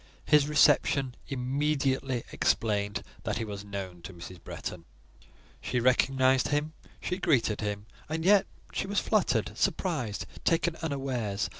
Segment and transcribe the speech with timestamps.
[0.25, 4.43] His reception immediately explained that he was known to Mrs.
[4.43, 4.85] Bretton.
[5.61, 11.49] She recognised him; she greeted him, and yet she was fluttered, surprised, taken unawares.